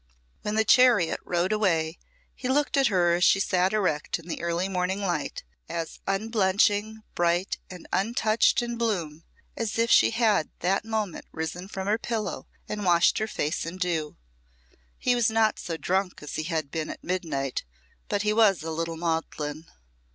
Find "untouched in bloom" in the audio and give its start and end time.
7.93-9.23